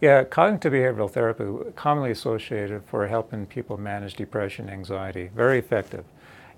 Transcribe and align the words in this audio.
Yeah, 0.00 0.24
cognitive 0.24 0.72
behavioral 0.72 1.10
therapy 1.10 1.44
commonly 1.76 2.10
associated 2.10 2.84
for 2.86 3.06
helping 3.06 3.44
people 3.44 3.76
manage 3.76 4.14
depression, 4.14 4.70
anxiety, 4.70 5.30
very 5.34 5.58
effective. 5.58 6.06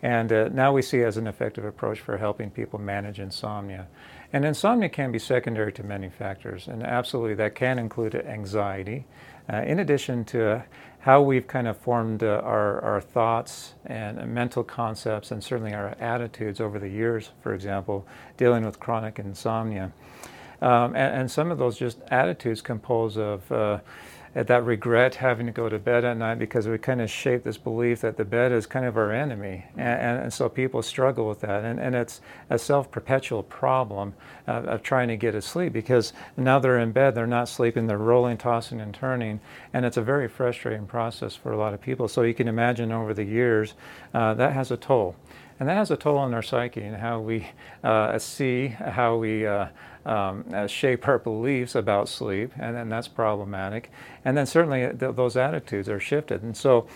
And 0.01 0.33
uh, 0.33 0.49
now 0.53 0.73
we 0.73 0.83
see 0.83 1.03
as 1.03 1.17
an 1.17 1.27
effective 1.27 1.65
approach 1.65 1.99
for 1.99 2.17
helping 2.17 2.51
people 2.51 2.79
manage 2.79 3.19
insomnia. 3.19 3.89
And 4.33 4.45
insomnia 4.45 4.89
can 4.89 5.11
be 5.11 5.19
secondary 5.19 5.73
to 5.73 5.83
many 5.83 6.09
factors, 6.09 6.69
and 6.69 6.85
absolutely 6.85 7.35
that 7.35 7.57
can 7.57 7.81
include 7.81 8.15
anxiety, 8.15 9.07
uh, 9.53 9.57
in 9.63 9.81
addition 9.81 10.25
to 10.27 10.63
how 11.01 11.21
we've 11.21 11.49
kind 11.49 11.67
of 11.67 11.77
formed 11.77 12.23
uh, 12.23 12.41
our, 12.45 12.81
our 12.83 13.01
thoughts 13.01 13.75
and 13.87 14.25
mental 14.33 14.63
concepts 14.63 15.33
and 15.33 15.43
certainly 15.43 15.75
our 15.75 15.97
attitudes 15.99 16.61
over 16.61 16.79
the 16.79 16.89
years, 16.89 17.31
for 17.43 17.55
example, 17.55 18.07
dealing 18.37 18.65
with 18.65 18.79
chronic 18.79 19.19
insomnia. 19.19 19.91
Um, 20.63 20.95
and, 20.95 21.17
and, 21.17 21.31
some 21.31 21.51
of 21.51 21.59
those 21.59 21.77
just 21.77 21.99
attitudes 22.11 22.63
compose 22.63 23.19
of 23.19 23.51
uh, 23.51 23.81
that 24.35 24.65
regret 24.65 25.17
having 25.17 25.45
to 25.47 25.53
go 25.53 25.69
to 25.69 25.79
bed 25.79 26.05
at 26.05 26.17
night 26.17 26.39
because 26.39 26.67
we 26.67 26.79
kind 26.79 27.03
of 27.03 27.11
shape 27.11 27.45
this 27.45 27.59
belief 27.59 28.01
that 28.01 28.17
the 28.17 28.25
bed 28.25 28.51
is 28.51 28.65
kind 28.65 28.87
of 28.87 28.97
our 28.97 29.13
enemy. 29.13 29.67
And, 29.77 30.23
and 30.23 30.33
so 30.33 30.49
people 30.49 30.81
struggle 30.81 31.29
with 31.29 31.41
that. 31.41 31.65
And, 31.65 31.79
and 31.79 31.95
it's 31.95 32.21
a 32.49 32.59
self 32.59 32.91
perpetual 32.91 33.43
problem 33.43 34.15
uh, 34.49 34.63
of 34.63 34.83
trying 34.83 35.09
to 35.09 35.17
get 35.17 35.33
to 35.33 35.43
sleep 35.43 35.73
because 35.73 36.15
now 36.37 36.59
they're 36.59 36.79
in 36.79 36.93
bed, 36.93 37.15
they're 37.15 37.27
not 37.27 37.49
sleeping, 37.49 37.87
they're 37.87 37.99
rolling, 37.99 38.39
tossing, 38.39 38.81
and 38.81 38.95
turning. 38.95 39.41
And 39.75 39.85
it's 39.85 39.99
a 39.99 40.03
very 40.03 40.29
frustrating 40.29 40.87
process 40.87 41.37
for 41.37 41.53
a 41.53 41.57
lot 41.57 41.75
of 41.75 41.81
people. 41.81 42.09
So 42.09 42.23
you 42.23 42.35
can 42.35 42.49
imagine 42.49 42.91
over 42.91 43.13
the 43.13 43.25
years 43.25 43.75
uh, 44.15 44.33
that 44.35 44.53
has 44.53 44.71
a 44.71 44.77
toll. 44.79 45.15
And 45.63 45.69
that 45.69 45.77
has 45.77 45.93
a 45.93 45.97
toll 45.97 46.19
on 46.19 46.35
our 46.35 46.43
psyche 46.43 46.83
and 46.83 46.97
how 46.97 47.21
we 47.21 47.47
uh, 47.85 48.19
see, 48.19 48.67
how 48.67 49.15
we 49.15 49.47
uh, 49.47 49.69
um, 50.05 50.45
uh, 50.53 50.67
shape 50.67 51.07
our 51.07 51.21
beliefs 51.21 51.77
about 51.77 52.09
sleep, 52.09 52.51
and 52.59 52.75
then 52.75 52.89
that's 52.89 53.07
problematic. 53.07 53.89
And 54.25 54.37
then 54.37 54.45
certainly 54.45 54.89
th- 54.99 55.15
those 55.15 55.37
attitudes 55.37 55.89
are 55.89 56.01
shifted. 56.01 56.43
And 56.43 56.57
so 56.57 56.89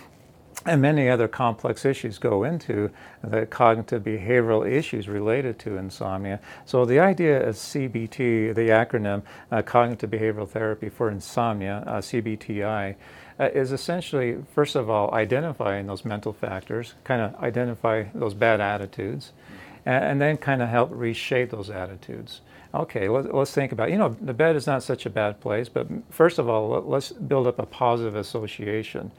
and 0.66 0.82
many 0.82 1.08
other 1.08 1.28
complex 1.28 1.84
issues 1.84 2.18
go 2.18 2.44
into 2.44 2.90
the 3.22 3.46
cognitive 3.46 4.02
behavioral 4.02 4.68
issues 4.68 5.08
related 5.08 5.58
to 5.60 5.76
insomnia. 5.76 6.40
So, 6.64 6.84
the 6.84 6.98
idea 6.98 7.46
of 7.48 7.54
CBT, 7.54 8.54
the 8.54 8.68
acronym 8.68 9.22
uh, 9.50 9.62
Cognitive 9.62 10.10
Behavioral 10.10 10.48
Therapy 10.48 10.88
for 10.88 11.10
Insomnia, 11.10 11.84
uh, 11.86 11.98
CBTI, 11.98 12.96
uh, 13.38 13.44
is 13.54 13.72
essentially, 13.72 14.36
first 14.54 14.76
of 14.76 14.90
all, 14.90 15.12
identifying 15.14 15.86
those 15.86 16.04
mental 16.04 16.32
factors, 16.32 16.94
kind 17.04 17.22
of 17.22 17.34
identify 17.42 18.04
those 18.14 18.34
bad 18.34 18.60
attitudes, 18.60 19.32
and, 19.84 20.04
and 20.04 20.20
then 20.20 20.36
kind 20.36 20.62
of 20.62 20.68
help 20.68 20.90
reshape 20.92 21.50
those 21.50 21.70
attitudes 21.70 22.40
okay, 22.76 23.08
let, 23.08 23.32
us 23.34 23.52
think 23.52 23.72
about, 23.72 23.90
you 23.90 23.98
know, 23.98 24.16
the 24.20 24.34
bed 24.34 24.56
is 24.56 24.66
not 24.66 24.82
such 24.82 25.06
a 25.06 25.10
bad 25.10 25.40
place, 25.40 25.68
but 25.68 25.86
first 26.10 26.38
of 26.38 26.48
all, 26.48 26.68
let, 26.68 26.96
us 26.96 27.12
build 27.12 27.46
up 27.46 27.58
a 27.58 27.66
positive 27.66 28.14
association. 28.14 29.10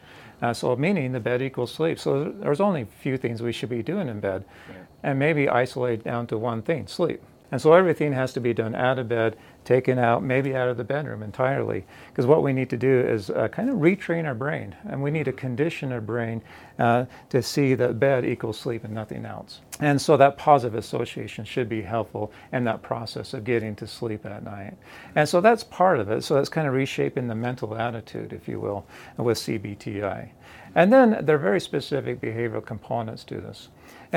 Uh, 0.41 0.53
so, 0.53 0.75
meaning 0.75 1.11
the 1.13 1.19
bed 1.19 1.41
equals 1.41 1.71
sleep. 1.71 1.99
So, 1.99 2.25
there's 2.25 2.61
only 2.61 2.83
a 2.83 2.85
few 2.85 3.17
things 3.17 3.41
we 3.41 3.51
should 3.51 3.69
be 3.69 3.81
doing 3.81 4.07
in 4.07 4.19
bed, 4.19 4.45
yeah. 4.69 4.75
and 5.03 5.19
maybe 5.19 5.49
isolate 5.49 6.03
down 6.03 6.27
to 6.27 6.37
one 6.37 6.61
thing 6.61 6.87
sleep. 6.87 7.21
And 7.51 7.61
so 7.61 7.73
everything 7.73 8.13
has 8.13 8.33
to 8.33 8.39
be 8.39 8.53
done 8.53 8.75
out 8.75 8.99
of 8.99 9.07
bed, 9.07 9.37
taken 9.67 9.99
out, 9.99 10.23
maybe 10.23 10.55
out 10.55 10.69
of 10.69 10.77
the 10.77 10.83
bedroom 10.83 11.21
entirely. 11.21 11.85
Because 12.07 12.25
what 12.25 12.41
we 12.41 12.53
need 12.53 12.69
to 12.69 12.77
do 12.77 13.01
is 13.01 13.29
uh, 13.29 13.49
kind 13.49 13.69
of 13.69 13.75
retrain 13.77 14.25
our 14.25 14.33
brain, 14.33 14.73
and 14.89 15.03
we 15.03 15.11
need 15.11 15.25
to 15.25 15.33
condition 15.33 15.91
our 15.91 15.99
brain 15.99 16.41
uh, 16.79 17.05
to 17.29 17.43
see 17.43 17.75
that 17.75 17.99
bed 17.99 18.23
equals 18.23 18.57
sleep 18.57 18.85
and 18.85 18.93
nothing 18.93 19.25
else. 19.25 19.59
And 19.81 20.01
so 20.01 20.15
that 20.15 20.37
positive 20.37 20.79
association 20.79 21.43
should 21.43 21.67
be 21.67 21.81
helpful 21.81 22.31
in 22.53 22.63
that 22.63 22.81
process 22.81 23.33
of 23.33 23.43
getting 23.43 23.75
to 23.75 23.87
sleep 23.87 24.25
at 24.25 24.43
night. 24.43 24.75
And 25.15 25.27
so 25.27 25.41
that's 25.41 25.65
part 25.65 25.99
of 25.99 26.09
it. 26.09 26.23
So 26.23 26.35
that's 26.35 26.49
kind 26.49 26.67
of 26.67 26.73
reshaping 26.73 27.27
the 27.27 27.35
mental 27.35 27.75
attitude, 27.75 28.31
if 28.31 28.47
you 28.47 28.61
will, 28.61 28.85
with 29.17 29.37
CBTI. 29.37 30.29
And 30.75 30.93
then 30.93 31.25
there 31.25 31.35
are 31.35 31.39
very 31.39 31.59
specific 31.59 32.21
behavioral 32.21 32.65
components 32.65 33.25
to 33.25 33.41
this. 33.41 33.67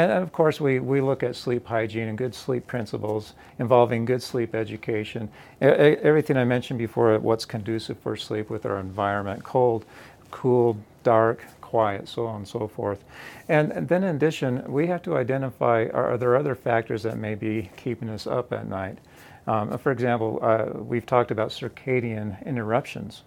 And 0.08 0.22
of 0.22 0.32
course, 0.32 0.60
we, 0.60 0.78
we 0.78 1.02
look 1.02 1.22
at 1.22 1.36
sleep 1.36 1.66
hygiene 1.66 2.08
and 2.08 2.16
good 2.16 2.34
sleep 2.34 2.66
principles 2.66 3.34
involving 3.58 4.06
good 4.06 4.22
sleep 4.22 4.54
education. 4.54 5.28
Everything 5.60 6.38
I 6.38 6.44
mentioned 6.44 6.78
before, 6.78 7.18
what's 7.18 7.44
conducive 7.44 7.98
for 7.98 8.16
sleep 8.16 8.48
with 8.48 8.64
our 8.64 8.78
environment 8.78 9.44
cold, 9.44 9.84
cool, 10.30 10.78
dark, 11.02 11.44
quiet, 11.60 12.08
so 12.08 12.26
on 12.26 12.36
and 12.36 12.48
so 12.48 12.66
forth. 12.66 13.04
And, 13.48 13.72
and 13.72 13.88
then, 13.88 14.02
in 14.02 14.16
addition, 14.16 14.64
we 14.72 14.86
have 14.86 15.02
to 15.02 15.16
identify 15.18 15.84
are, 15.92 16.12
are, 16.12 16.18
there 16.18 16.34
other 16.34 16.54
factors 16.54 17.02
that 17.02 17.18
may 17.18 17.34
be 17.34 17.70
keeping 17.76 18.08
us 18.08 18.26
up 18.26 18.52
at 18.52 18.66
night? 18.66 18.98
Um, 19.46 19.76
for 19.78 19.92
example, 19.92 20.38
uh, 20.40 20.78
we've 20.82 21.06
talked 21.06 21.30
about 21.30 21.50
circadian 21.50 22.44
interruptions 22.46 23.22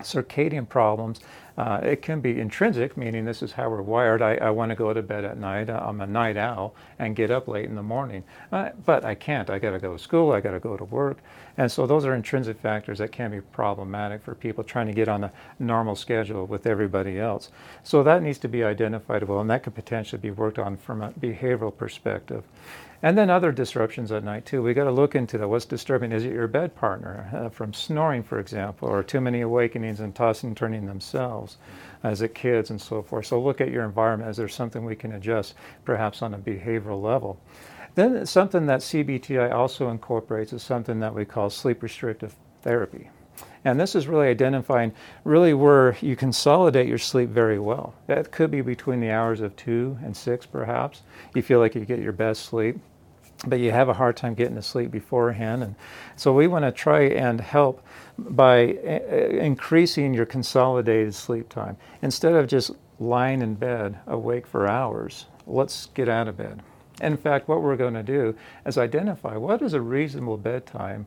circadian 0.00 0.68
problems. 0.68 1.20
Uh, 1.62 1.78
it 1.84 2.02
can 2.02 2.20
be 2.20 2.40
intrinsic, 2.40 2.96
meaning 2.96 3.24
this 3.24 3.40
is 3.40 3.52
how 3.52 3.70
we're 3.70 3.80
wired. 3.80 4.20
I, 4.20 4.34
I 4.34 4.50
want 4.50 4.70
to 4.70 4.74
go 4.74 4.92
to 4.92 5.00
bed 5.00 5.24
at 5.24 5.38
night. 5.38 5.70
I'm 5.70 6.00
a 6.00 6.06
night 6.08 6.36
owl 6.36 6.74
and 6.98 7.14
get 7.14 7.30
up 7.30 7.46
late 7.46 7.66
in 7.66 7.76
the 7.76 7.84
morning. 7.84 8.24
Uh, 8.50 8.70
but 8.84 9.04
I 9.04 9.14
can't. 9.14 9.48
I 9.48 9.60
got 9.60 9.70
to 9.70 9.78
go 9.78 9.92
to 9.92 9.98
school. 10.02 10.32
I 10.32 10.40
got 10.40 10.50
to 10.50 10.58
go 10.58 10.76
to 10.76 10.82
work. 10.82 11.18
And 11.56 11.70
so 11.70 11.86
those 11.86 12.04
are 12.04 12.16
intrinsic 12.16 12.58
factors 12.58 12.98
that 12.98 13.12
can 13.12 13.30
be 13.30 13.40
problematic 13.40 14.24
for 14.24 14.34
people 14.34 14.64
trying 14.64 14.88
to 14.88 14.92
get 14.92 15.06
on 15.06 15.22
a 15.22 15.32
normal 15.60 15.94
schedule 15.94 16.46
with 16.46 16.66
everybody 16.66 17.20
else. 17.20 17.50
So 17.84 18.02
that 18.02 18.24
needs 18.24 18.40
to 18.40 18.48
be 18.48 18.64
identified 18.64 19.22
well, 19.22 19.38
and 19.38 19.50
that 19.50 19.62
could 19.62 19.76
potentially 19.76 20.20
be 20.20 20.32
worked 20.32 20.58
on 20.58 20.76
from 20.78 21.00
a 21.00 21.12
behavioral 21.12 21.76
perspective. 21.76 22.42
And 23.04 23.18
then 23.18 23.30
other 23.30 23.50
disruptions 23.50 24.12
at 24.12 24.22
night 24.22 24.46
too. 24.46 24.62
We 24.62 24.74
got 24.74 24.84
to 24.84 24.92
look 24.92 25.16
into 25.16 25.36
that. 25.38 25.48
What's 25.48 25.64
disturbing? 25.64 26.12
Is 26.12 26.24
it 26.24 26.32
your 26.32 26.46
bed 26.46 26.76
partner 26.76 27.28
uh, 27.34 27.48
from 27.48 27.74
snoring, 27.74 28.22
for 28.22 28.38
example, 28.38 28.88
or 28.88 29.02
too 29.02 29.20
many 29.20 29.40
awakenings 29.40 29.98
and 29.98 30.14
tossing 30.14 30.50
and 30.50 30.56
turning 30.56 30.86
themselves? 30.86 31.51
As 32.02 32.20
it 32.20 32.34
kids 32.34 32.70
and 32.70 32.80
so 32.80 33.00
forth. 33.00 33.26
So 33.26 33.40
look 33.40 33.60
at 33.60 33.70
your 33.70 33.84
environment. 33.84 34.30
Is 34.30 34.36
there 34.36 34.48
something 34.48 34.84
we 34.84 34.96
can 34.96 35.12
adjust, 35.12 35.54
perhaps 35.84 36.20
on 36.20 36.34
a 36.34 36.38
behavioral 36.38 37.00
level? 37.00 37.40
Then 37.94 38.26
something 38.26 38.66
that 38.66 38.80
CBTI 38.80 39.52
also 39.52 39.90
incorporates 39.90 40.52
is 40.52 40.62
something 40.62 40.98
that 41.00 41.14
we 41.14 41.24
call 41.24 41.50
sleep 41.50 41.82
restrictive 41.82 42.34
therapy. 42.62 43.10
And 43.64 43.78
this 43.78 43.94
is 43.94 44.08
really 44.08 44.28
identifying 44.28 44.92
really 45.24 45.54
where 45.54 45.96
you 46.00 46.16
consolidate 46.16 46.88
your 46.88 46.98
sleep 46.98 47.28
very 47.28 47.58
well. 47.58 47.94
That 48.08 48.32
could 48.32 48.50
be 48.50 48.60
between 48.60 49.00
the 49.00 49.10
hours 49.10 49.40
of 49.40 49.54
two 49.54 49.96
and 50.02 50.16
six, 50.16 50.46
perhaps. 50.46 51.02
You 51.34 51.42
feel 51.42 51.60
like 51.60 51.74
you 51.74 51.84
get 51.84 52.00
your 52.00 52.12
best 52.12 52.46
sleep 52.46 52.78
but 53.46 53.58
you 53.58 53.70
have 53.72 53.88
a 53.88 53.94
hard 53.94 54.16
time 54.16 54.34
getting 54.34 54.54
to 54.54 54.62
sleep 54.62 54.90
beforehand. 54.90 55.62
And 55.62 55.74
so 56.16 56.32
we 56.32 56.46
want 56.46 56.64
to 56.64 56.72
try 56.72 57.02
and 57.02 57.40
help 57.40 57.84
by 58.16 58.74
uh, 58.74 59.16
increasing 59.38 60.14
your 60.14 60.26
consolidated 60.26 61.14
sleep 61.14 61.48
time. 61.48 61.76
Instead 62.02 62.34
of 62.34 62.46
just 62.46 62.70
lying 63.00 63.42
in 63.42 63.54
bed 63.54 63.98
awake 64.06 64.46
for 64.46 64.68
hours, 64.68 65.26
let's 65.46 65.86
get 65.86 66.08
out 66.08 66.28
of 66.28 66.36
bed. 66.36 66.62
In 67.00 67.16
fact, 67.16 67.48
what 67.48 67.62
we're 67.62 67.76
going 67.76 67.94
to 67.94 68.02
do 68.02 68.36
is 68.64 68.78
identify 68.78 69.36
what 69.36 69.60
is 69.60 69.74
a 69.74 69.80
reasonable 69.80 70.36
bedtime. 70.36 71.06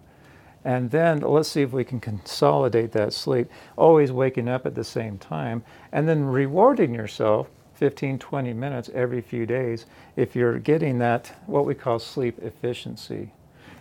And 0.66 0.90
then 0.90 1.20
let's 1.20 1.48
see 1.48 1.62
if 1.62 1.72
we 1.72 1.84
can 1.84 2.00
consolidate 2.00 2.92
that 2.94 3.14
sleep, 3.14 3.50
always 3.78 4.12
waking 4.12 4.50
up 4.50 4.66
at 4.66 4.74
the 4.76 4.84
same 4.84 5.20
time, 5.20 5.64
and 5.92 6.10
then 6.10 6.26
rewarding 6.26 6.94
yourself 6.94 7.50
15, 7.76 8.20
20 8.20 8.54
minutes 8.54 8.90
every 8.94 9.22
few 9.22 9.46
days 9.46 9.86
if 10.16 10.36
you're 10.36 10.60
getting 10.60 11.00
that, 11.00 11.34
what 11.46 11.66
we 11.66 11.76
call 11.76 12.00
sleep 12.00 12.40
efficiency. 12.42 13.32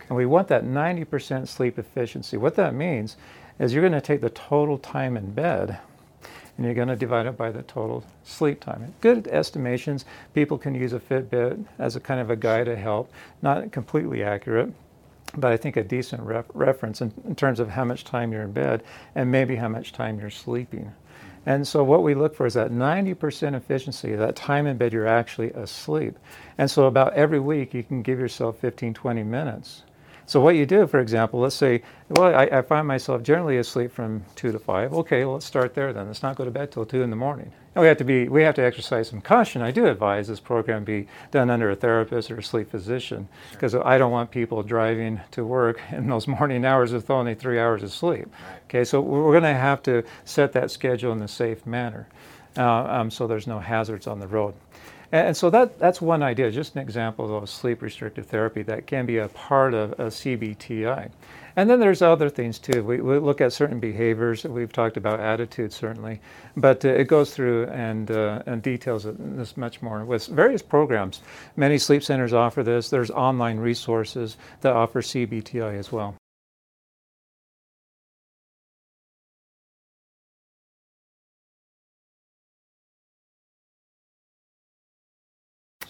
And 0.07 0.15
we 0.15 0.25
want 0.25 0.47
that 0.49 0.63
90% 0.63 1.47
sleep 1.47 1.79
efficiency. 1.79 2.37
What 2.37 2.55
that 2.55 2.73
means 2.73 3.17
is 3.59 3.73
you're 3.73 3.81
going 3.81 3.93
to 3.93 4.01
take 4.01 4.21
the 4.21 4.29
total 4.29 4.77
time 4.77 5.17
in 5.17 5.31
bed 5.31 5.79
and 6.57 6.65
you're 6.65 6.75
going 6.75 6.87
to 6.87 6.95
divide 6.95 7.25
it 7.25 7.37
by 7.37 7.51
the 7.51 7.63
total 7.63 8.03
sleep 8.23 8.61
time. 8.61 8.93
Good 9.01 9.27
estimations. 9.27 10.05
People 10.33 10.57
can 10.57 10.73
use 10.73 10.93
a 10.93 10.99
Fitbit 10.99 11.65
as 11.79 11.95
a 11.95 11.99
kind 11.99 12.19
of 12.21 12.29
a 12.29 12.35
guide 12.35 12.65
to 12.65 12.75
help. 12.75 13.11
Not 13.41 13.71
completely 13.71 14.23
accurate, 14.23 14.71
but 15.35 15.51
I 15.51 15.57
think 15.57 15.75
a 15.75 15.83
decent 15.83 16.21
ref- 16.21 16.45
reference 16.53 17.01
in, 17.01 17.13
in 17.25 17.35
terms 17.35 17.59
of 17.59 17.69
how 17.69 17.83
much 17.83 18.05
time 18.05 18.31
you're 18.31 18.43
in 18.43 18.53
bed 18.53 18.83
and 19.15 19.31
maybe 19.31 19.57
how 19.57 19.67
much 19.67 19.91
time 19.91 20.19
you're 20.19 20.29
sleeping. 20.29 20.93
And 21.45 21.67
so 21.67 21.83
what 21.83 22.03
we 22.03 22.15
look 22.15 22.35
for 22.35 22.45
is 22.45 22.55
that 22.55 22.71
90% 22.71 23.55
efficiency, 23.55 24.15
that 24.15 24.35
time 24.35 24.65
in 24.65 24.77
bed 24.77 24.93
you're 24.93 25.07
actually 25.07 25.51
asleep. 25.51 26.17
And 26.57 26.69
so 26.69 26.85
about 26.85 27.13
every 27.13 27.39
week 27.39 27.73
you 27.73 27.83
can 27.83 28.01
give 28.01 28.19
yourself 28.19 28.59
15, 28.59 28.93
20 28.93 29.23
minutes. 29.23 29.83
So 30.27 30.41
what 30.41 30.55
you 30.55 30.65
do, 30.65 30.87
for 30.87 30.99
example, 30.99 31.39
let's 31.39 31.55
say, 31.55 31.83
well, 32.09 32.33
I, 32.33 32.45
I 32.45 32.61
find 32.63 32.87
myself 32.87 33.21
generally 33.21 33.57
asleep 33.57 33.91
from 33.91 34.25
two 34.35 34.51
to 34.51 34.57
five. 34.57 34.91
Okay, 34.91 35.23
well, 35.23 35.35
let's 35.35 35.45
start 35.45 35.75
there 35.75 35.93
then. 35.93 36.07
Let's 36.07 36.23
not 36.23 36.35
go 36.35 36.45
to 36.45 36.51
bed 36.51 36.71
till 36.71 36.85
two 36.85 37.03
in 37.03 37.11
the 37.11 37.15
morning. 37.15 37.51
And 37.75 37.81
we 37.81 37.87
have 37.87 37.97
to 37.97 38.03
be, 38.03 38.27
we 38.27 38.41
have 38.41 38.55
to 38.55 38.63
exercise 38.63 39.09
some 39.09 39.21
caution. 39.21 39.61
I 39.61 39.69
do 39.69 39.85
advise 39.85 40.27
this 40.27 40.39
program 40.39 40.83
be 40.83 41.07
done 41.29 41.51
under 41.51 41.69
a 41.69 41.75
therapist 41.75 42.31
or 42.31 42.37
a 42.37 42.43
sleep 42.43 42.71
physician 42.71 43.27
because 43.51 43.75
I 43.75 43.99
don't 43.99 44.11
want 44.11 44.31
people 44.31 44.63
driving 44.63 45.21
to 45.31 45.45
work 45.45 45.79
in 45.91 46.07
those 46.07 46.27
morning 46.27 46.65
hours 46.65 46.91
with 46.91 47.09
only 47.11 47.35
three 47.35 47.59
hours 47.59 47.83
of 47.83 47.93
sleep. 47.93 48.27
Okay, 48.65 48.83
so 48.83 49.01
we're 49.01 49.31
going 49.31 49.43
to 49.43 49.53
have 49.53 49.83
to 49.83 50.03
set 50.23 50.53
that 50.53 50.71
schedule 50.71 51.11
in 51.11 51.21
a 51.21 51.27
safe 51.27 51.67
manner, 51.67 52.07
uh, 52.57 52.63
um, 52.63 53.11
so 53.11 53.27
there's 53.27 53.45
no 53.45 53.59
hazards 53.59 54.07
on 54.07 54.19
the 54.19 54.27
road. 54.27 54.55
And, 55.15 55.37
so 55.37 55.49
that, 55.49 55.79
that's 55.79 56.01
one 56.01 56.21
idea, 56.21 56.51
just 56.51 56.75
an 56.75 56.81
example 56.81 57.37
of 57.37 57.49
sleep 57.49 57.81
restrictive 57.81 58.25
therapy 58.25 58.63
that 58.63 58.85
can 58.85 59.05
be 59.05 59.19
a 59.19 59.29
part 59.29 59.73
of 59.73 59.93
a 59.93 60.07
CBTI. 60.07 61.09
And 61.55 61.69
then 61.69 61.79
there's 61.79 62.01
other 62.01 62.27
things 62.27 62.59
too. 62.59 62.83
We, 62.83 62.99
we 62.99 63.17
look 63.19 63.39
at 63.39 63.53
certain 63.53 63.79
behaviors. 63.79 64.43
We've 64.43 64.73
talked 64.73 64.97
about 64.97 65.21
attitude 65.21 65.71
certainly, 65.71 66.19
but 66.57 66.83
uh, 66.83 66.89
it 66.89 67.07
goes 67.07 67.33
through 67.33 67.67
and, 67.67 68.11
uh, 68.11 68.43
and 68.45 68.61
details 68.61 69.07
this 69.07 69.55
much 69.55 69.81
more 69.81 70.03
with 70.03 70.27
various 70.27 70.61
programs. 70.61 71.21
Many 71.55 71.77
sleep 71.77 72.03
centers 72.03 72.33
offer 72.33 72.61
this. 72.61 72.89
There's 72.89 73.09
online 73.09 73.57
resources 73.57 74.35
that 74.59 74.73
offer 74.73 75.01
CBTI 75.01 75.79
as 75.79 75.93
well. 75.93 76.15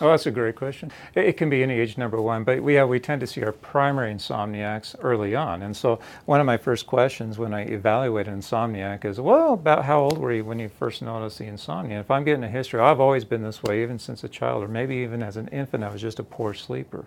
Oh, 0.02 0.10
that's 0.10 0.26
a 0.26 0.32
great 0.32 0.58
question. 0.58 0.92
It, 1.14 1.38
can 1.38 1.50
be 1.50 1.64
any 1.64 1.76
age, 1.76 1.98
number 1.98 2.22
one, 2.22 2.44
but 2.44 2.62
we 2.62 2.84
we 2.84 3.00
tend 3.00 3.22
to 3.22 3.28
see 3.28 3.42
our 3.44 3.54
primary 3.54 4.14
insomniacs 4.14 4.94
early 5.00 5.36
on. 5.36 5.62
And 5.62 5.76
so 5.76 6.00
one 6.26 6.42
of 6.42 6.46
my 6.46 6.58
first 6.58 6.86
questions 6.86 7.38
when 7.38 7.54
I 7.54 7.62
evaluate 7.62 8.28
an 8.28 8.42
insomniac 8.42 9.06
is, 9.06 9.22
well, 9.22 9.54
about 9.54 9.86
how 9.86 10.02
old 10.02 10.18
were 10.18 10.34
you 10.34 10.44
when 10.44 10.60
you 10.60 10.68
first 10.68 11.02
noticed 11.02 11.40
the 11.40 11.46
insomnia? 11.46 12.02
If 12.02 12.12
I'm 12.12 12.26
getting 12.26 12.44
a 12.44 12.50
history, 12.50 12.82
I've 12.82 13.00
always 13.00 13.24
been 13.24 13.42
this 13.42 13.64
way, 13.64 13.84
even 13.84 13.98
since 13.98 14.22
a 14.26 14.28
child, 14.28 14.64
or 14.64 14.68
maybe 14.68 14.96
even 14.96 15.24
as 15.24 15.38
an 15.38 15.48
infant, 15.48 15.84
I 15.86 15.90
was 15.90 16.02
just 16.02 16.20
a 16.20 16.24
poor 16.24 16.54
sleeper. 16.54 17.06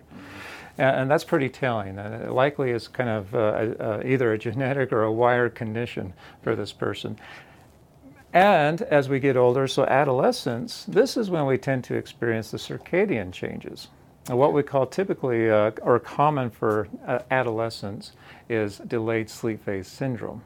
And, 0.79 1.01
and 1.01 1.11
that's 1.11 1.23
pretty 1.23 1.49
telling. 1.49 1.99
Uh, 1.99 2.29
likely 2.31 2.71
it's 2.71 2.87
kind 2.87 3.09
of 3.09 3.35
uh, 3.35 3.37
uh, 3.37 4.01
either 4.03 4.33
a 4.33 4.39
genetic 4.39 4.91
or 4.91 5.03
a 5.03 5.11
wired 5.11 5.53
condition 5.53 6.13
for 6.41 6.55
this 6.55 6.71
person. 6.71 7.19
And 8.33 8.81
as 8.83 9.09
we 9.09 9.19
get 9.19 9.35
older, 9.35 9.67
so 9.67 9.85
adolescence, 9.85 10.85
this 10.87 11.17
is 11.17 11.29
when 11.29 11.45
we 11.45 11.57
tend 11.57 11.83
to 11.85 11.95
experience 11.95 12.51
the 12.51 12.57
circadian 12.57 13.31
changes. 13.31 13.87
And 14.27 14.37
what 14.37 14.53
we 14.53 14.61
call 14.61 14.85
typically 14.85 15.49
uh, 15.49 15.71
or 15.81 15.99
common 15.99 16.51
for 16.51 16.87
uh, 17.07 17.19
adolescents 17.31 18.11
is 18.47 18.77
delayed 18.77 19.29
sleep 19.29 19.65
phase 19.65 19.87
syndrome. 19.87 20.43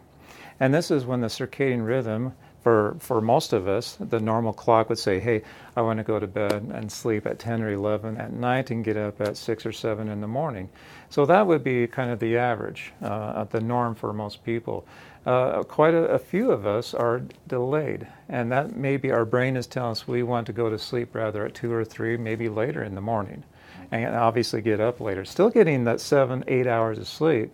And 0.62 0.74
this 0.74 0.92
is 0.92 1.06
when 1.06 1.20
the 1.20 1.28
circadian 1.28 1.86
rhythm, 1.86 2.34
for, 2.62 2.96
for 3.00 3.20
most 3.20 3.52
of 3.52 3.68
us, 3.68 3.98
the 4.00 4.22
normal 4.22 4.54
clock 4.54 4.88
would 4.88 4.98
say, 4.98 5.20
hey, 5.20 5.42
I 5.76 5.82
want 5.82 5.98
to 5.98 6.04
go 6.04 6.18
to 6.18 6.28
bed 6.28 6.72
and 6.74 6.90
sleep 6.90 7.26
at 7.26 7.38
10 7.38 7.62
or 7.62 7.72
11 7.72 8.16
at 8.16 8.32
night 8.32 8.72
and 8.72 8.86
get 8.86 8.96
up 8.96 9.20
at 9.20 9.36
6 9.36 9.66
or 9.66 9.74
7 9.74 10.08
in 10.08 10.22
the 10.22 10.28
morning. 10.28 10.70
So 11.10 11.26
that 11.26 11.46
would 11.46 11.62
be 11.62 11.88
kind 11.88 12.10
of 12.10 12.20
the 12.20 12.38
average, 12.38 12.94
uh, 13.02 13.44
the 13.44 13.60
norm 13.60 13.96
for 13.96 14.14
most 14.14 14.46
people 14.46 14.88
uh, 15.26 15.64
quite 15.64 15.94
a, 15.94 16.06
a, 16.06 16.20
few 16.20 16.52
of 16.52 16.66
us 16.66 16.94
are 16.94 17.22
delayed. 17.48 18.08
And 18.28 18.52
that 18.52 18.76
maybe 18.76 19.12
our 19.12 19.26
brain 19.26 19.56
is 19.56 19.68
telling 19.68 19.92
us 19.92 20.08
we 20.08 20.24
want 20.24 20.48
to 20.48 20.54
go 20.54 20.70
to 20.70 20.78
sleep 20.78 21.16
rather 21.16 21.46
at 21.46 21.54
two 21.54 21.72
or 21.72 21.86
three, 21.86 22.18
maybe 22.18 22.50
later 22.50 22.84
in 22.84 22.96
the 22.96 23.02
morning, 23.02 23.44
and 23.92 24.16
obviously 24.16 24.62
get 24.62 24.82
up 24.82 25.00
later. 25.00 25.24
Still 25.24 25.50
getting 25.50 25.86
that 25.86 26.02
seven, 26.02 26.44
eight 26.48 26.68
hours 26.68 26.98
of 26.98 27.08
sleep, 27.08 27.54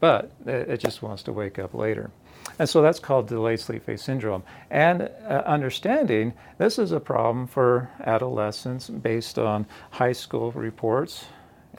but 0.00 0.30
it, 0.46 0.68
it 0.68 0.80
just 0.80 1.02
wants 1.02 1.22
to 1.24 1.32
wake 1.32 1.58
up 1.58 1.74
later. 1.74 2.10
And 2.58 2.68
so 2.68 2.82
that's 2.82 2.98
called 2.98 3.26
delayed 3.26 3.60
sleep 3.60 3.84
phase 3.84 4.02
syndrome. 4.02 4.42
And 4.70 5.02
uh, 5.02 5.42
understanding 5.46 6.32
this 6.58 6.78
is 6.78 6.92
a 6.92 7.00
problem 7.00 7.46
for 7.46 7.90
adolescents 8.00 8.88
based 8.88 9.38
on 9.38 9.66
high 9.90 10.12
school 10.12 10.52
reports 10.52 11.26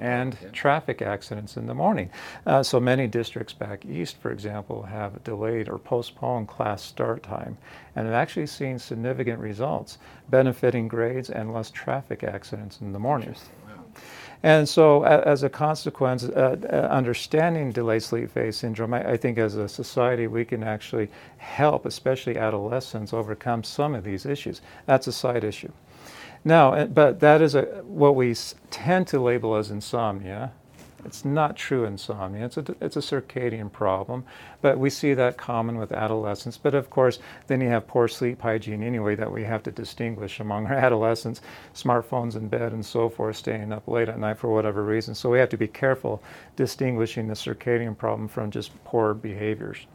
and 0.02 0.36
yeah. 0.42 0.50
traffic 0.50 1.02
accidents 1.02 1.56
in 1.56 1.68
the 1.68 1.74
morning. 1.74 2.10
Uh, 2.46 2.64
so 2.64 2.80
many 2.80 3.08
districts 3.08 3.54
back 3.54 3.86
east, 3.86 4.18
for 4.18 4.32
example, 4.32 4.82
have 4.82 5.24
delayed 5.24 5.70
or 5.70 5.78
postponed 5.78 6.48
class 6.48 6.82
start 6.82 7.22
time 7.24 7.58
and 7.96 8.06
have 8.06 8.16
actually 8.16 8.48
seen 8.48 8.80
significant 8.80 9.40
results 9.40 10.00
benefiting 10.30 10.88
grades 10.88 11.30
and 11.30 11.54
less 11.54 11.70
traffic 11.70 12.24
accidents 12.24 12.82
in 12.82 12.92
the 12.92 13.00
morning. 13.00 13.36
And 14.44 14.68
so, 14.68 15.04
as 15.04 15.44
a 15.44 15.50
consequence, 15.50 16.24
uh, 16.24 16.58
uh, 16.64 16.76
understanding 16.92 17.72
delayed 17.72 18.02
sleep 18.02 18.32
phase 18.32 18.58
syndrome, 18.58 18.96
I, 18.96 19.12
I, 19.12 19.18
think 19.18 19.38
as 19.38 19.54
a 19.54 19.70
society 19.70 20.26
we 20.26 20.46
can 20.46 20.64
actually 20.64 21.10
help, 21.38 21.86
especially 21.86 22.38
adolescents, 22.38 23.14
overcome 23.14 23.64
some 23.64 23.94
of 23.94 24.04
these 24.04 24.26
issues. 24.26 24.62
That's 24.88 25.06
a 25.06 25.12
side 25.12 25.44
issue. 25.44 25.72
Now, 26.44 26.86
but 26.86 27.20
that 27.20 27.42
is 27.42 27.54
a, 27.54 27.64
what 27.86 28.16
we 28.16 28.36
tend 28.72 29.08
to 29.08 29.20
label 29.20 29.56
as 29.56 29.70
insomnia. 29.70 30.54
It's 31.06 31.26
not 31.26 31.56
true 31.56 31.86
insomnia. 31.86 32.46
It's 32.46 32.58
a, 32.58 32.76
it's 32.80 32.96
a 32.96 33.00
circadian 33.00 33.72
problem, 33.72 34.24
but 34.62 34.78
we 34.78 34.90
see 34.90 35.14
that 35.16 35.38
common 35.38 35.78
with 35.78 35.92
adolescents. 35.92 36.58
But 36.58 36.76
of 36.76 36.90
course, 36.90 37.20
then 37.48 37.62
you 37.62 37.70
have 37.70 37.88
poor 37.88 38.08
sleep 38.08 38.42
hygiene 38.42 38.84
anyway 38.84 39.16
that 39.16 39.32
we 39.32 39.44
have 39.44 39.64
to 39.64 39.72
distinguish 39.72 40.40
among 40.40 40.68
our 40.68 40.74
adolescents, 40.88 41.42
smartphones 41.74 42.36
in 42.36 42.48
bed 42.48 42.72
and 42.74 42.86
so 42.86 43.10
forth, 43.10 43.36
staying 43.36 43.72
up 43.72 43.88
late 43.88 44.10
at 44.10 44.20
night 44.20 44.38
for 44.38 44.54
whatever 44.54 44.84
reason. 44.84 45.16
So 45.16 45.30
we 45.30 45.40
have 45.40 45.50
to 45.50 45.58
be 45.58 45.68
careful 45.68 46.22
distinguishing 46.56 47.28
the 47.28 47.34
circadian 47.34 47.98
problem 47.98 48.28
from 48.28 48.52
just 48.52 48.72
poor 48.84 49.14
behaviors. 49.14 49.88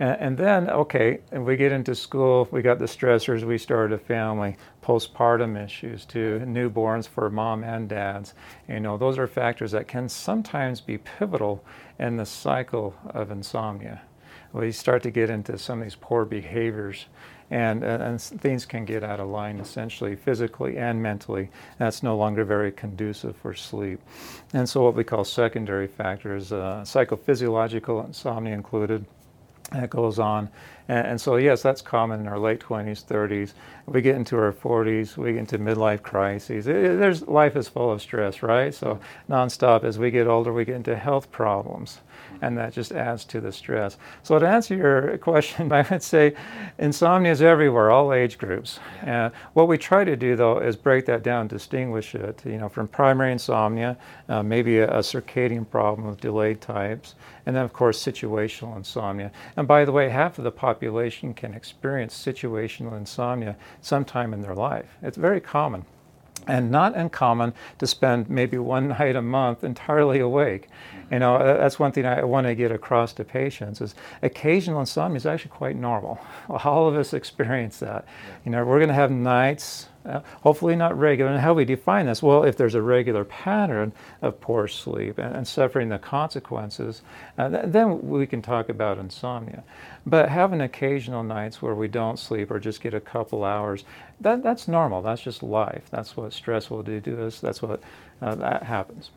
And, 0.00 0.16
and 0.20 0.36
then, 0.36 0.70
okay, 0.70 1.20
and 1.30 1.44
we 1.44 1.56
get 1.56 1.70
into 1.70 1.94
school, 1.94 2.48
we 2.50 2.62
got 2.62 2.80
the 2.80 2.86
stressors, 2.86 3.44
we 3.44 3.58
started 3.58 3.94
a 3.94 3.98
family, 3.98 4.56
postpartum 4.82 5.62
issues 5.62 6.04
too, 6.04 6.42
newborns 6.44 7.06
for 7.06 7.30
mom 7.30 7.62
and 7.62 7.88
dads. 7.88 8.34
You 8.66 8.80
know, 8.80 8.96
those 8.96 9.18
are 9.18 9.28
factors 9.28 9.70
that 9.72 9.86
can 9.86 10.08
sometimes 10.08 10.80
be 10.80 10.98
pivotal 10.98 11.62
in 11.98 12.16
the 12.16 12.26
cycle 12.26 12.94
of 13.10 13.30
insomnia. 13.30 14.00
We 14.52 14.72
start 14.72 15.04
to 15.04 15.10
get 15.10 15.30
into 15.30 15.56
some 15.58 15.78
of 15.78 15.84
these 15.84 15.94
poor 15.94 16.24
behaviors 16.24 17.06
and, 17.52 17.82
and, 17.82 18.20
things 18.20 18.64
can 18.64 18.84
get 18.84 19.02
out 19.02 19.18
of 19.18 19.28
line 19.28 19.58
essentially 19.58 20.14
physically 20.14 20.78
and 20.78 21.02
mentally. 21.02 21.50
That's 21.78 22.00
no 22.00 22.16
longer 22.16 22.44
very 22.44 22.70
conducive 22.70 23.36
for 23.36 23.54
sleep. 23.54 24.00
And 24.52 24.68
so, 24.68 24.84
what 24.84 24.94
we 24.94 25.02
call 25.02 25.24
secondary 25.24 25.88
factors, 25.88 26.52
uh, 26.52 26.82
psychophysiological 26.84 28.06
insomnia 28.06 28.54
included, 28.54 29.04
that 29.72 29.90
goes 29.90 30.18
on. 30.18 30.48
And, 30.88 31.06
and, 31.06 31.20
so, 31.20 31.36
yes, 31.36 31.62
that's 31.62 31.80
common 31.82 32.20
in 32.20 32.28
our 32.28 32.38
late 32.38 32.60
20s, 32.60 33.04
30s. 33.04 33.52
We 33.86 34.02
get 34.02 34.16
into 34.16 34.36
our 34.36 34.52
40s, 34.52 35.16
we 35.16 35.32
get 35.32 35.38
into 35.40 35.58
midlife 35.58 36.02
crises. 36.02 36.66
It, 36.66 36.76
it, 36.76 36.98
there's, 36.98 37.22
life 37.28 37.56
is 37.56 37.68
full 37.68 37.90
of 37.90 38.02
stress, 38.02 38.42
right? 38.42 38.74
So, 38.74 38.98
nonstop, 39.28 39.84
as 39.84 39.98
we 39.98 40.10
get 40.10 40.26
older, 40.26 40.52
we 40.52 40.64
get 40.64 40.76
into 40.76 40.96
health 40.96 41.30
problems 41.30 42.00
and 42.42 42.56
that 42.58 42.72
just 42.72 42.92
adds 42.92 43.24
to 43.26 43.40
the 43.40 43.52
stress. 43.52 43.96
So 44.22 44.38
to 44.38 44.48
answer 44.48 44.74
your 44.74 45.18
question, 45.30 45.72
I 45.72 45.86
would 45.90 46.02
say 46.02 46.34
insomnia 46.78 47.32
is 47.32 47.42
everywhere, 47.42 47.90
all 47.90 48.12
age 48.12 48.38
groups. 48.38 48.78
Uh, 49.06 49.30
what 49.54 49.68
we 49.68 49.78
try 49.78 50.04
to 50.04 50.16
do 50.16 50.36
though 50.36 50.58
is 50.58 50.76
break 50.76 51.06
that 51.06 51.22
down, 51.22 51.48
distinguish 51.48 52.14
it, 52.14 52.42
you 52.44 52.58
know, 52.58 52.68
from 52.68 52.88
primary 52.88 53.32
insomnia, 53.32 53.96
uh, 54.28 54.42
maybe 54.42 54.78
a, 54.78 54.88
a, 54.90 55.00
circadian 55.00 55.68
problem 55.68 56.06
with 56.06 56.20
delayed 56.20 56.60
types, 56.60 57.14
and 57.46 57.56
then 57.56 57.64
of 57.64 57.72
course 57.72 58.02
situational 58.02 58.76
insomnia. 58.76 59.30
And 59.56 59.66
by 59.66 59.84
the 59.84 59.92
way, 59.92 60.08
half 60.08 60.38
of 60.38 60.44
the 60.44 60.50
population 60.50 61.34
can 61.34 61.54
experience 61.54 62.14
situational 62.14 62.96
insomnia 62.96 63.56
sometime 63.80 64.32
in 64.32 64.42
their 64.42 64.54
life. 64.54 64.96
It's 65.02 65.16
very 65.16 65.40
common 65.40 65.84
and 66.46 66.70
not 66.70 66.96
uncommon 66.96 67.52
to 67.78 67.86
spend 67.86 68.28
maybe 68.30 68.58
one 68.58 68.88
night 69.00 69.16
a 69.16 69.22
month 69.22 69.64
entirely 69.64 70.20
awake. 70.20 70.68
You 71.10 71.18
know, 71.18 71.38
that's 71.38 71.78
one 71.78 71.92
thing 71.92 72.06
I 72.06 72.22
want 72.24 72.46
to 72.46 72.54
get 72.54 72.70
across 72.70 73.12
to 73.14 73.24
patients 73.24 73.80
is 73.80 73.94
occasional 74.22 74.80
insomnia 74.80 75.16
is 75.16 75.26
actually 75.26 75.50
quite 75.50 75.76
normal. 75.76 76.20
All 76.48 76.88
of 76.88 76.96
us 76.96 77.12
experience 77.12 77.78
that. 77.80 78.04
You 78.44 78.52
know, 78.52 78.64
we're 78.64 78.78
going 78.78 78.88
to 78.88 78.94
have 78.94 79.10
nights 79.10 79.88
uh, 80.04 80.20
hopefully 80.42 80.76
not 80.76 80.98
regular. 80.98 81.30
And 81.30 81.40
how 81.40 81.52
we 81.52 81.64
define 81.64 82.06
this? 82.06 82.22
Well, 82.22 82.44
if 82.44 82.56
there's 82.56 82.74
a 82.74 82.80
regular 82.80 83.24
pattern 83.24 83.92
of 84.22 84.40
poor 84.40 84.66
sleep 84.66 85.18
and, 85.18 85.36
and 85.36 85.46
suffering 85.46 85.90
the 85.90 85.98
consequences, 85.98 87.02
uh, 87.36 87.50
th- 87.50 87.64
then 87.66 88.08
we 88.08 88.26
can 88.26 88.40
talk 88.40 88.70
about 88.70 88.98
insomnia. 88.98 89.62
But 90.06 90.30
having 90.30 90.62
occasional 90.62 91.22
nights 91.22 91.60
where 91.60 91.74
we 91.74 91.86
don't 91.86 92.18
sleep 92.18 92.50
or 92.50 92.58
just 92.58 92.80
get 92.80 92.94
a 92.94 93.00
couple 93.00 93.44
hours, 93.44 93.84
that, 94.20 94.42
that's 94.42 94.66
normal. 94.66 95.02
That's 95.02 95.22
just 95.22 95.42
life. 95.42 95.84
That's 95.90 96.16
what 96.16 96.32
stress 96.32 96.70
will 96.70 96.82
do 96.82 97.00
to 97.02 97.26
us. 97.26 97.40
That's 97.40 97.60
what 97.60 97.82
uh, 98.22 98.34
that 98.36 98.62
happens. 98.62 99.10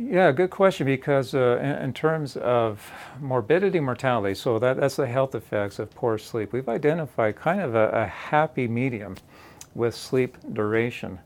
Yeah, 0.00 0.30
good 0.30 0.50
question 0.50 0.86
because 0.86 1.34
uh, 1.34 1.58
in, 1.60 1.86
in, 1.86 1.92
terms 1.92 2.36
of 2.36 2.88
morbidity, 3.20 3.80
mortality, 3.80 4.36
so 4.36 4.60
that, 4.60 4.76
that's 4.76 4.94
the 4.94 5.08
health 5.08 5.34
effects 5.34 5.80
of 5.80 5.92
poor 5.92 6.18
sleep, 6.18 6.52
we've 6.52 6.68
identified 6.68 7.34
kind 7.34 7.60
of 7.60 7.74
a, 7.74 7.88
a 7.88 8.06
happy 8.06 8.68
medium 8.68 9.16
with 9.74 9.96
sleep 9.96 10.36
duration. 10.52 11.18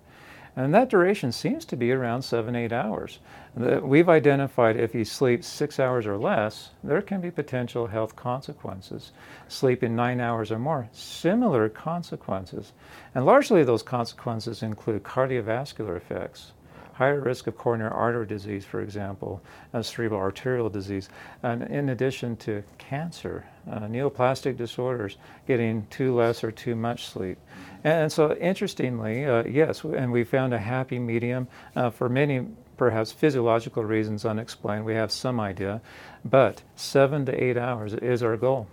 And 0.56 0.72
that 0.72 0.88
duration 0.88 1.32
seems 1.32 1.66
to 1.66 1.76
be 1.76 1.92
around 1.92 2.22
seven, 2.22 2.56
eight 2.56 2.72
hours. 2.72 3.18
We've 3.54 4.08
identified 4.08 4.76
if 4.78 4.94
you 4.94 5.04
sleep 5.04 5.44
six 5.44 5.78
hours 5.78 6.06
or 6.06 6.16
less, 6.16 6.70
there 6.82 7.02
can 7.02 7.20
be 7.20 7.30
potential 7.30 7.88
health 7.88 8.16
consequences. 8.16 9.12
Sleeping 9.48 9.94
nine 9.94 10.18
hours 10.18 10.50
or 10.50 10.58
more, 10.58 10.88
similar 10.92 11.68
consequences. 11.68 12.72
And 13.14 13.26
largely 13.26 13.64
those 13.64 13.82
consequences 13.82 14.62
include 14.62 15.02
cardiovascular 15.02 15.94
effects 15.94 16.52
higher 16.92 17.20
risk 17.20 17.46
of 17.46 17.56
coronary 17.56 17.90
artery 17.90 18.26
disease, 18.26 18.64
for 18.64 18.80
example, 18.80 19.40
uh, 19.72 19.82
cerebral 19.82 20.20
arterial 20.20 20.68
disease, 20.68 21.08
and 21.42 21.62
in 21.64 21.88
addition 21.88 22.36
to 22.36 22.62
cancer, 22.78 23.44
uh, 23.70 23.80
neoplastic 23.80 24.56
disorders, 24.56 25.16
getting 25.46 25.86
too 25.90 26.14
less 26.14 26.44
or 26.44 26.52
too 26.52 26.74
much 26.74 27.06
sleep. 27.06 27.38
And, 27.84 28.12
so, 28.12 28.34
interestingly, 28.36 29.24
uh, 29.24 29.44
yes, 29.44 29.84
and 29.84 30.12
we 30.12 30.24
found 30.24 30.54
a 30.54 30.58
happy 30.58 30.98
medium 30.98 31.48
uh, 31.74 31.90
for 31.90 32.08
many 32.08 32.46
perhaps 32.76 33.12
physiological 33.12 33.84
reasons 33.84 34.24
unexplained. 34.24 34.84
We 34.84 34.94
have 34.94 35.12
some 35.12 35.38
idea, 35.38 35.80
but 36.24 36.62
seven 36.76 37.24
to 37.26 37.42
eight 37.44 37.56
hours 37.56 37.94
is 37.94 38.22
our 38.22 38.36
goal. 38.36 38.66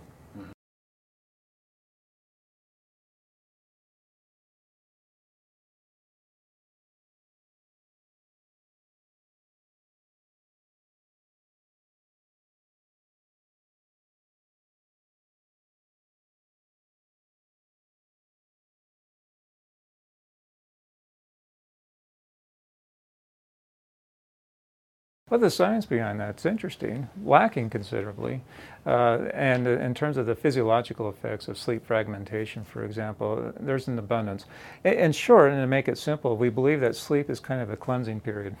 Well, 25.30 25.38
the 25.38 25.48
science 25.48 25.86
behind 25.86 26.18
that's 26.18 26.44
interesting, 26.44 27.08
lacking 27.24 27.70
considerably. 27.70 28.42
Uh, 28.84 29.28
and 29.32 29.64
uh, 29.68 29.70
in 29.78 29.94
terms 29.94 30.16
of 30.16 30.26
the 30.26 30.34
physiological 30.34 31.08
effects 31.08 31.46
of 31.46 31.56
sleep 31.56 31.86
fragmentation, 31.86 32.64
for 32.64 32.84
example, 32.84 33.52
there's 33.60 33.86
an 33.86 33.96
abundance. 33.96 34.46
In, 34.82 34.94
in 34.94 35.12
short, 35.12 35.52
and 35.52 35.62
to 35.62 35.68
make 35.68 35.86
it 35.86 35.98
simple, 35.98 36.36
we 36.36 36.48
believe 36.48 36.80
that 36.80 36.96
sleep 36.96 37.30
is 37.30 37.38
kind 37.38 37.62
of 37.62 37.70
a 37.70 37.76
cleansing 37.76 38.20
period. 38.20 38.56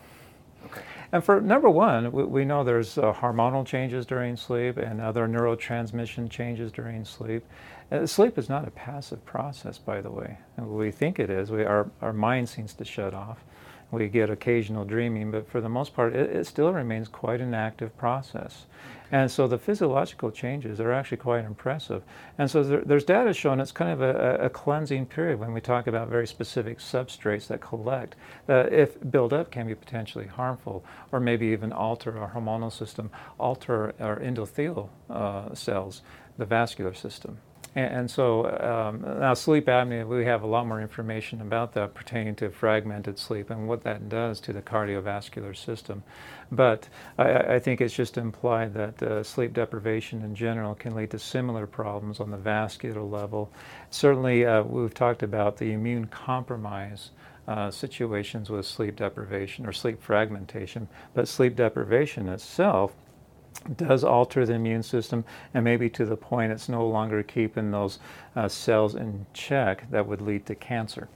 Okay. 0.66 0.82
And 1.10 1.24
for 1.24 1.40
number 1.40 1.68
one, 1.68 2.12
we, 2.12 2.22
we 2.22 2.44
know 2.44 2.62
there's 2.62 2.96
uh, 2.96 3.14
hormonal 3.14 3.66
changes 3.66 4.06
during 4.06 4.36
sleep 4.36 4.76
and 4.76 5.00
other 5.00 5.26
neurotransmission 5.26 6.30
changes 6.30 6.70
during 6.70 7.04
sleep. 7.04 7.44
Uh, 7.90 8.06
sleep 8.06 8.38
is 8.38 8.48
not 8.48 8.68
a 8.68 8.70
passive 8.70 9.24
process, 9.24 9.76
by 9.76 10.00
the 10.00 10.10
way. 10.10 10.38
And 10.56 10.68
we 10.68 10.92
think 10.92 11.18
it 11.18 11.30
is. 11.30 11.50
We, 11.50 11.64
our, 11.64 11.90
our 12.00 12.12
mind 12.12 12.48
seems 12.48 12.74
to 12.74 12.84
shut 12.84 13.12
off 13.12 13.42
we 13.90 14.08
get 14.08 14.30
occasional 14.30 14.84
dreaming, 14.84 15.30
but 15.30 15.48
for 15.48 15.60
the 15.60 15.68
most 15.68 15.94
part, 15.94 16.14
it, 16.14 16.30
it, 16.30 16.46
still 16.46 16.72
remains 16.72 17.08
quite 17.08 17.40
an 17.40 17.54
active 17.54 17.96
process. 17.96 18.66
And 19.12 19.28
so 19.30 19.48
the 19.48 19.58
physiological 19.58 20.30
changes 20.30 20.78
are 20.78 20.92
actually 20.92 21.16
quite 21.16 21.44
impressive. 21.44 22.02
And 22.38 22.48
so 22.48 22.62
there, 22.62 22.82
there's 22.82 23.04
data 23.04 23.32
showing 23.32 23.58
it's 23.58 23.72
kind 23.72 23.90
of 23.90 24.00
a, 24.00 24.44
a, 24.44 24.50
cleansing 24.50 25.06
period 25.06 25.40
when 25.40 25.52
we 25.52 25.60
talk 25.60 25.88
about 25.88 26.08
very 26.08 26.28
specific 26.28 26.78
substrates 26.78 27.48
that 27.48 27.60
collect, 27.60 28.14
that 28.46 28.72
if 28.72 28.96
build 29.10 29.32
up 29.32 29.50
can 29.50 29.66
be 29.66 29.74
potentially 29.74 30.26
harmful, 30.26 30.84
or 31.10 31.18
maybe 31.18 31.46
even 31.46 31.72
alter 31.72 32.16
our 32.18 32.30
hormonal 32.30 32.72
system, 32.72 33.10
alter 33.38 33.94
our 33.98 34.20
endothelial 34.20 34.88
uh, 35.08 35.52
cells, 35.54 36.02
the 36.38 36.46
vascular 36.46 36.94
system. 36.94 37.38
And, 37.74 37.94
and 37.94 38.10
so 38.10 38.46
um, 38.60 39.02
now 39.20 39.34
sleep 39.34 39.66
apnea, 39.66 40.06
we 40.06 40.24
have 40.24 40.42
a 40.42 40.46
lot 40.46 40.66
more 40.66 40.80
information 40.80 41.40
about 41.40 41.72
that 41.74 41.94
pertaining 41.94 42.34
to 42.36 42.50
fragmented 42.50 43.18
sleep 43.18 43.50
and 43.50 43.68
what 43.68 43.82
that 43.84 44.08
does 44.08 44.40
to 44.40 44.52
the 44.52 44.62
cardiovascular 44.62 45.56
system. 45.56 46.02
But 46.50 46.88
I, 47.18 47.54
I 47.54 47.58
think 47.58 47.80
it's 47.80 47.94
just 47.94 48.18
implied 48.18 48.74
that 48.74 49.02
uh, 49.02 49.22
sleep 49.22 49.52
deprivation 49.52 50.22
in 50.22 50.34
general 50.34 50.74
can 50.74 50.94
lead 50.94 51.10
to 51.10 51.18
similar 51.18 51.66
problems 51.66 52.20
on 52.20 52.30
the 52.30 52.36
vascular 52.36 53.02
level. 53.02 53.52
Certainly, 53.90 54.46
uh, 54.46 54.62
we've 54.62 54.94
talked 54.94 55.22
about 55.22 55.56
the 55.56 55.72
immune 55.72 56.06
compromise. 56.06 57.10
Uh, 57.48 57.68
situations 57.68 58.48
with 58.48 58.64
sleep 58.64 58.94
deprivation 58.94 59.66
or 59.66 59.72
sleep 59.72 60.00
fragmentation, 60.00 60.86
but 61.14 61.26
sleep 61.26 61.56
deprivation 61.56 62.28
itself 62.28 62.94
does 63.76 64.04
alter 64.04 64.46
the 64.46 64.54
immune 64.54 64.82
system 64.82 65.24
and 65.54 65.64
maybe 65.64 65.88
to 65.90 66.04
the 66.06 66.16
point 66.16 66.52
it's 66.52 66.68
no 66.68 66.86
longer 66.86 67.22
keeping 67.22 67.70
those 67.70 67.98
uh, 68.36 68.48
cells 68.48 68.94
in 68.94 69.26
check 69.32 69.90
that 69.90 70.06
would 70.06 70.20
lead 70.20 70.46
to 70.46 70.54
cancer. 70.54 71.08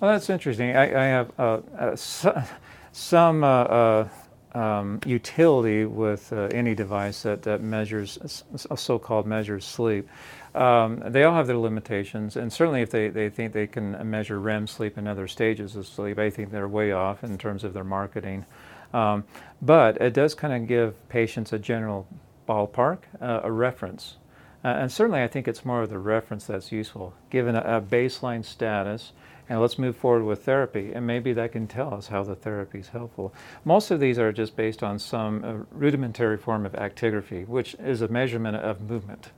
Well, 0.00 0.12
that's 0.12 0.30
interesting. 0.30 0.74
I, 0.74 0.84
I 0.84 1.04
have 1.08 1.30
uh, 1.38 1.60
uh, 1.78 2.44
some 2.92 3.44
uh, 3.44 3.46
uh, 3.46 4.08
um, 4.54 5.00
utility 5.04 5.84
with 5.84 6.32
uh, 6.32 6.48
any 6.52 6.74
device 6.74 7.22
that, 7.24 7.42
that 7.42 7.62
measures, 7.62 8.18
so-called 8.56 9.26
measures 9.26 9.66
sleep. 9.66 10.08
Um, 10.54 11.02
they 11.06 11.24
all 11.24 11.34
have 11.34 11.46
their 11.46 11.58
limitations, 11.58 12.36
and 12.36 12.50
certainly 12.50 12.80
if 12.80 12.90
they, 12.90 13.08
they 13.08 13.28
think 13.28 13.52
they 13.52 13.66
can 13.66 14.10
measure 14.10 14.40
REM 14.40 14.66
sleep 14.66 14.96
and 14.96 15.06
other 15.06 15.28
stages 15.28 15.76
of 15.76 15.86
sleep, 15.86 16.18
I 16.18 16.30
think 16.30 16.50
they're 16.50 16.66
way 16.66 16.92
off 16.92 17.22
in 17.22 17.36
terms 17.36 17.62
of 17.62 17.74
their 17.74 17.84
marketing. 17.84 18.46
Um, 18.94 19.24
but 19.60 20.00
it 20.00 20.14
does 20.14 20.34
kind 20.34 20.54
of 20.54 20.66
give 20.66 21.08
patients 21.10 21.52
a 21.52 21.58
general 21.58 22.06
ballpark, 22.48 23.00
uh, 23.20 23.40
a 23.44 23.52
reference. 23.52 24.16
And 24.64 24.90
certainly 24.90 25.22
I 25.22 25.28
think 25.28 25.46
it's 25.46 25.64
more 25.64 25.82
of 25.82 25.90
the 25.90 25.98
reference 25.98 26.46
that's 26.46 26.72
useful, 26.72 27.14
given 27.30 27.54
a, 27.54 27.60
a 27.60 27.80
baseline 27.80 28.44
status 28.44 29.12
and 29.50 29.60
let's 29.60 29.80
move 29.80 29.96
forward 29.96 30.22
with 30.24 30.44
therapy. 30.44 30.92
And 30.94 31.04
maybe 31.08 31.32
that 31.32 31.50
can 31.50 31.66
tell 31.66 31.92
us 31.92 32.06
how 32.06 32.22
the 32.22 32.36
therapy 32.36 32.78
is 32.78 32.88
helpful. 32.88 33.34
Most 33.64 33.90
of 33.90 33.98
these 33.98 34.16
are 34.16 34.30
just 34.30 34.54
based 34.54 34.84
on 34.84 35.00
some 35.00 35.44
uh, 35.44 35.76
rudimentary 35.76 36.38
form 36.38 36.64
of 36.64 36.72
actigraphy, 36.74 37.48
which 37.48 37.74
is 37.80 38.00
a 38.00 38.06
measurement 38.06 38.56
of 38.56 38.80
movement. 38.80 39.32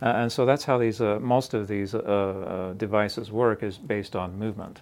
Uh, 0.00 0.06
and 0.06 0.32
so 0.32 0.46
that's 0.46 0.64
how 0.64 0.78
these, 0.78 1.02
uh, 1.02 1.18
most 1.20 1.52
of 1.52 1.68
these 1.68 1.94
uh, 1.94 1.98
uh, 1.98 2.72
devices 2.72 3.30
work 3.30 3.62
is 3.62 3.76
based 3.76 4.16
on 4.16 4.38
movement. 4.38 4.80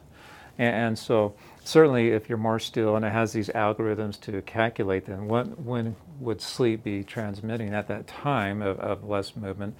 And, 0.56 0.74
and, 0.76 0.98
so 0.98 1.34
certainly 1.64 2.10
if 2.10 2.28
you're 2.28 2.38
more 2.38 2.60
still 2.60 2.94
and 2.94 3.04
it 3.04 3.10
has 3.10 3.32
these 3.32 3.48
algorithms 3.48 4.20
to 4.20 4.40
calculate 4.42 5.06
then 5.06 5.26
what, 5.26 5.58
when 5.58 5.96
would 6.20 6.40
sleep 6.40 6.84
be 6.84 7.02
transmitting 7.02 7.74
at 7.74 7.88
that 7.88 8.06
time 8.06 8.62
of, 8.62 8.78
of 8.78 9.02
less 9.02 9.34
movement. 9.34 9.74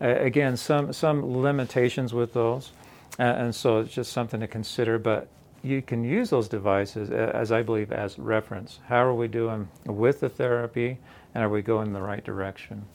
again, 0.00 0.58
some, 0.58 0.92
some 0.92 1.40
limitations 1.40 2.12
with 2.12 2.34
those. 2.34 2.72
Uh, 3.18 3.22
and 3.22 3.54
so 3.54 3.78
it's 3.80 3.92
just 3.92 4.12
something 4.12 4.40
to 4.40 4.46
consider. 4.46 4.98
But 4.98 5.28
you 5.62 5.82
can 5.82 6.04
use 6.04 6.30
those 6.30 6.48
devices, 6.48 7.10
uh, 7.10 7.30
as 7.34 7.52
I 7.52 7.62
believe, 7.62 7.92
as 7.92 8.18
reference. 8.18 8.80
How 8.86 9.04
are 9.04 9.14
we 9.14 9.28
doing 9.28 9.68
with 9.86 10.20
the 10.20 10.28
therapy, 10.28 10.98
and 11.34 11.44
are 11.44 11.48
we 11.48 11.62
going 11.62 11.88
in 11.88 11.92
the 11.92 12.02
right 12.02 12.24
direction? 12.24 12.86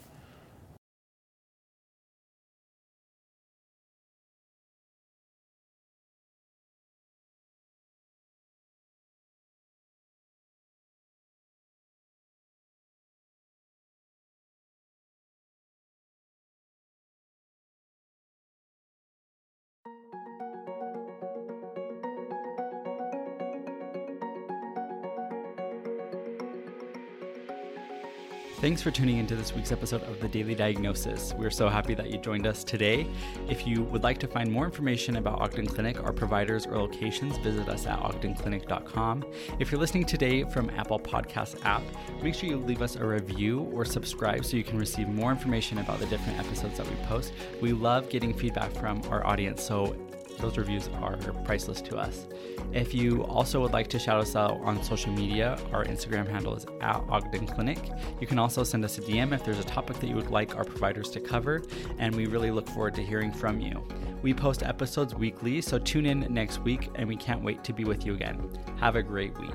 Thanks 28.60 28.82
for 28.82 28.90
tuning 28.90 29.20
into 29.20 29.36
this 29.36 29.54
week's 29.54 29.72
episode 29.72 30.02
of 30.02 30.20
The 30.20 30.28
Daily 30.28 30.56
Diagnosis. 30.56 31.32
We're 31.38 31.52
so 31.52 31.70
happy 31.70 31.94
that 31.94 32.10
you 32.10 32.18
joined 32.18 32.48
us 32.48 32.64
today. 32.64 33.06
If 33.48 33.68
you 33.68 33.84
would 33.84 34.02
like 34.02 34.18
to 34.18 34.28
find 34.28 34.52
more 34.52 34.66
information 34.66 35.18
about 35.18 35.40
Ogden 35.42 35.68
Clinic, 35.68 36.04
our 36.04 36.12
providers, 36.12 36.66
or 36.66 36.80
locations, 36.80 37.38
visit 37.38 37.70
us 37.70 37.86
at 37.86 38.00
ogdenclinic.com. 38.00 39.26
If 39.60 39.72
you're 39.72 39.80
listening 39.80 40.06
today 40.06 40.44
from 40.44 40.72
Apple 40.72 40.98
Podcast 40.98 41.64
app, 41.66 41.84
make 42.24 42.34
sure 42.34 42.50
you 42.50 42.58
leave 42.58 42.82
us 42.82 42.96
a 42.96 43.06
review 43.06 43.70
or 43.76 43.86
subscribe 43.86 44.44
so 44.44 44.58
you 44.58 44.64
can 44.64 44.80
receive 44.80 45.08
more 45.08 45.30
information 45.30 45.78
about 45.78 46.00
the 46.00 46.08
different 46.08 46.40
episodes 46.40 46.78
that 46.78 46.90
we 46.90 46.96
post. 47.06 47.34
We 47.62 47.74
love 47.74 48.10
getting 48.10 48.34
feedback 48.34 48.72
from 48.72 49.04
our 49.12 49.24
audience, 49.24 49.62
so 49.62 49.96
those 50.38 50.58
reviews 50.58 50.90
are 51.02 51.18
priceless 51.44 51.82
to 51.82 51.98
us. 51.98 52.28
If 52.74 52.94
you 52.94 53.24
also 53.24 53.62
would 53.62 53.74
like 53.74 53.88
to 53.90 54.00
shout 54.00 54.20
us 54.20 54.36
out 54.36 54.60
on 54.62 54.82
social 54.84 55.12
media, 55.12 55.58
our 55.72 55.86
Instagram 55.86 56.28
handle 56.28 56.56
is 56.56 56.66
at 56.82 57.02
Ogden 57.10 57.48
Clinic. 57.48 57.80
You 58.20 58.28
can 58.28 58.40
also 58.40 58.64
send 58.64 58.84
us 58.86 58.98
a 58.98 59.02
DM 59.02 59.34
if 59.34 59.44
there's 59.44 59.60
a 59.60 59.64
topic 59.64 60.00
that 60.00 60.08
you 60.08 60.16
would 60.16 60.30
like 60.30 60.56
our 60.56 60.64
providers 60.64 61.10
to 61.12 61.20
cover, 61.20 61.64
and 61.98 62.16
we 62.16 62.26
really 62.26 62.52
look 62.52 62.68
forward 62.70 62.96
to 62.96 63.04
hearing 63.04 63.32
from 63.32 63.60
you. 63.60 63.82
We 64.22 64.34
post 64.34 64.64
episodes 64.64 65.16
weekly, 65.16 65.62
so 65.62 65.80
tune 65.80 66.06
in 66.06 66.32
next 66.34 66.60
week, 66.60 66.90
and 66.96 67.08
we 67.08 67.16
can't 67.16 67.44
wait 67.44 67.64
to 67.64 67.74
be 67.74 67.86
with 67.86 68.06
you 68.06 68.14
again. 68.14 68.50
Have 68.80 68.96
a 68.96 69.04
great 69.04 69.38
week. 69.40 69.52